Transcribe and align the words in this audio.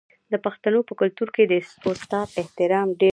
د 0.31 0.33
پښتنو 0.45 0.79
په 0.87 0.93
کلتور 1.01 1.29
کې 1.35 1.43
د 1.47 1.53
استاد 1.91 2.27
احترام 2.41 2.87
ډیر 2.99 2.99
دی. 2.99 3.09